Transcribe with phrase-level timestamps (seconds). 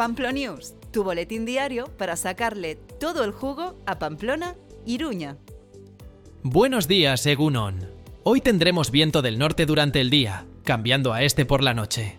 [0.00, 5.36] Pamplonews, tu boletín diario para sacarle todo el jugo a Pamplona, Iruña.
[6.42, 7.86] Buenos días, Egunon.
[8.22, 12.16] Hoy tendremos viento del norte durante el día, cambiando a este por la noche.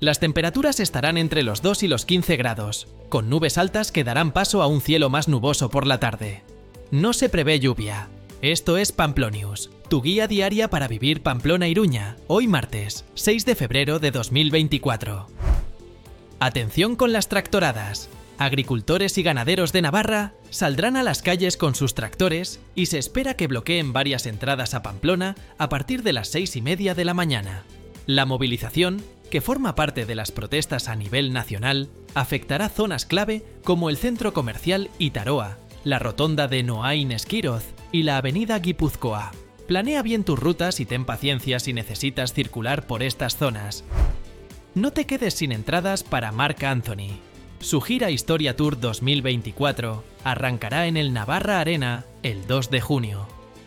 [0.00, 4.32] Las temperaturas estarán entre los 2 y los 15 grados, con nubes altas que darán
[4.32, 6.42] paso a un cielo más nuboso por la tarde.
[6.90, 8.08] No se prevé lluvia.
[8.42, 14.00] Esto es Pamplonius, tu guía diaria para vivir Pamplona Iruña, hoy martes, 6 de febrero
[14.00, 15.28] de 2024.
[16.40, 18.08] Atención con las tractoradas.
[18.38, 23.34] Agricultores y ganaderos de Navarra saldrán a las calles con sus tractores y se espera
[23.34, 27.12] que bloqueen varias entradas a Pamplona a partir de las 6 y media de la
[27.12, 27.64] mañana.
[28.06, 33.88] La movilización que forma parte de las protestas a nivel nacional, afectará zonas clave como
[33.88, 39.30] el centro comercial Itaroa, la rotonda de Noain Esquiroz y la avenida Guipúzcoa.
[39.68, 43.84] Planea bien tus rutas y ten paciencia si necesitas circular por estas zonas.
[44.74, 47.18] No te quedes sin entradas para Marc Anthony.
[47.58, 53.26] Su gira Historia Tour 2024 arrancará en el Navarra Arena el 2 de junio.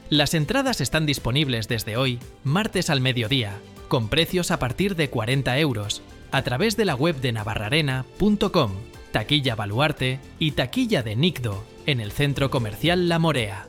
[0.09, 5.59] Las entradas están disponibles desde hoy, martes al mediodía, con precios a partir de 40
[5.59, 6.01] euros,
[6.31, 8.71] a través de la web de navarrarena.com,
[9.11, 13.67] taquilla Baluarte y taquilla de Nicdo, en el centro comercial La Morea.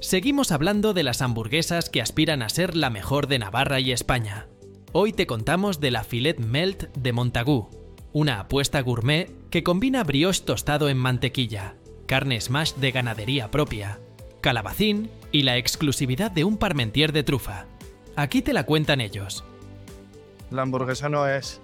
[0.00, 4.48] Seguimos hablando de las hamburguesas que aspiran a ser la mejor de Navarra y España.
[4.96, 7.68] Hoy te contamos de la Filet Melt de Montagu,
[8.12, 11.74] una apuesta gourmet que combina brioche tostado en mantequilla,
[12.06, 13.98] carne smash de ganadería propia,
[14.40, 17.66] calabacín y la exclusividad de un parmentier de trufa.
[18.14, 19.42] Aquí te la cuentan ellos.
[20.52, 21.60] La hamburguesa no es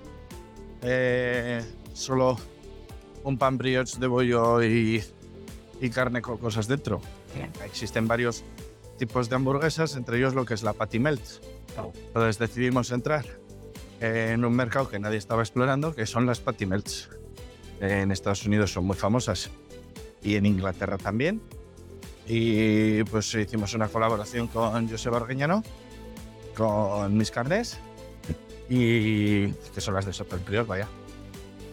[0.82, 2.36] eh, solo
[3.22, 5.04] un pan brioche de bollo y,
[5.80, 7.00] y, carne con cosas dentro.
[7.64, 8.42] Existen varios
[9.00, 11.22] tipos de hamburguesas, entre ellos lo que es la patty melt.
[12.08, 13.24] Entonces decidimos entrar
[13.98, 17.08] en un mercado que nadie estaba explorando, que son las patty melts.
[17.80, 19.50] En Estados Unidos son muy famosas
[20.22, 21.40] y en Inglaterra también.
[22.26, 25.64] Y pues hicimos una colaboración con José Arguiñano,
[26.54, 27.78] con mis carnes
[28.68, 30.86] y que son las de Prior, vaya.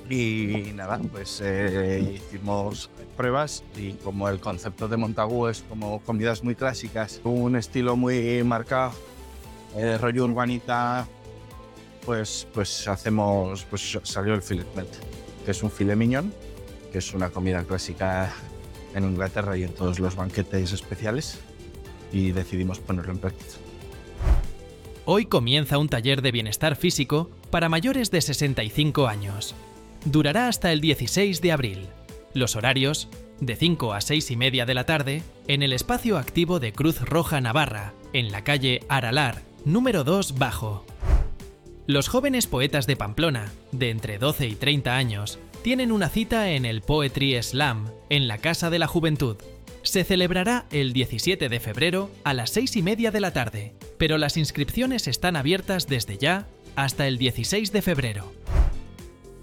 [0.09, 6.43] Y nada, pues eh, hicimos pruebas y como el concepto de Montagu es como comidas
[6.43, 8.93] muy clásicas, un estilo muy marcado,
[9.75, 11.07] eh, rollo urbanita,
[12.05, 14.67] pues, pues hacemos, pues salió el filet
[15.43, 16.33] que es un filet mignon,
[16.91, 18.33] que es una comida clásica
[18.95, 21.39] en Inglaterra y en todos los banquetes especiales
[22.11, 23.55] y decidimos ponerlo en práctica.
[25.05, 29.55] Hoy comienza un taller de bienestar físico para mayores de 65 años.
[30.09, 31.87] Durará hasta el 16 de abril.
[32.33, 33.09] Los horarios,
[33.41, 37.01] de 5 a 6 y media de la tarde, en el espacio activo de Cruz
[37.01, 40.85] Roja Navarra, en la calle Aralar, número 2 bajo.
[41.87, 46.65] Los jóvenes poetas de Pamplona, de entre 12 y 30 años, tienen una cita en
[46.65, 49.35] el Poetry Slam, en la Casa de la Juventud,
[49.81, 54.17] se celebrará el 17 de febrero a las 6 y media de la tarde, pero
[54.17, 56.47] las inscripciones están abiertas desde ya
[56.77, 58.36] hasta el 16 de febrero.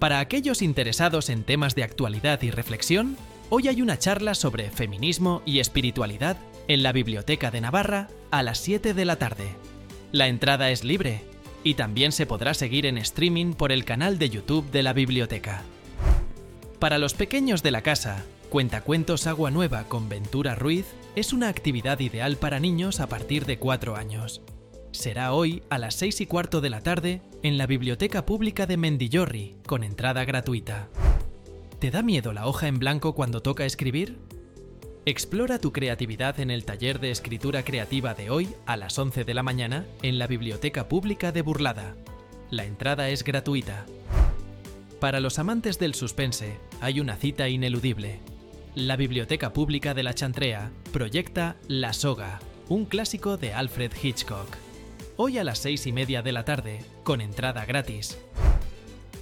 [0.05, 3.17] Para aquellos interesados en temas de actualidad y reflexión,
[3.49, 6.37] hoy hay una charla sobre feminismo y espiritualidad
[6.69, 9.47] en la Biblioteca de Navarra a las 7 de la tarde.
[10.13, 11.23] La entrada es libre
[11.63, 15.63] y también se podrá seguir en streaming por el canal de YouTube de la biblioteca.
[16.79, 20.85] Para los pequeños de la casa, Cuentacuentos Agua Nueva con Ventura Ruiz
[21.17, 24.43] es una actividad ideal para niños a partir de 4 años.
[24.95, 28.77] Será hoy a las 6 y cuarto de la tarde en la Biblioteca Pública de
[28.77, 30.89] Mendillorri, con entrada gratuita.
[31.81, 34.19] ¿Te da miedo la hoja en blanco cuando toca escribir?
[35.05, 39.35] Explora tu creatividad en el taller de escritura creativa de hoy a las 11 de
[39.35, 41.97] la mañana en la Biblioteca Pública de Burlada.
[42.51, 43.87] La entrada es gratuita.
[45.01, 48.21] Para los amantes del suspense, hay una cita ineludible
[48.75, 54.49] la Biblioteca Pública de la Chantrea proyecta La Soga, un clásico de Alfred Hitchcock.
[55.17, 58.19] Hoy a las seis y media de la tarde, con entrada gratis.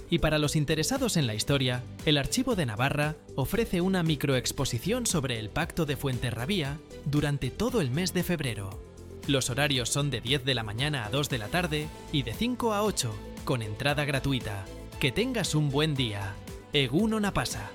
[0.09, 5.37] Y para los interesados en la historia, el Archivo de Navarra ofrece una microexposición sobre
[5.37, 8.81] el Pacto de Fuenterrabía durante todo el mes de febrero.
[9.27, 12.33] Los horarios son de 10 de la mañana a 2 de la tarde y de
[12.33, 13.13] 5 a 8,
[13.45, 14.65] con entrada gratuita.
[14.99, 16.33] Que tengas un buen día.
[16.73, 17.69] Eguno Napasa.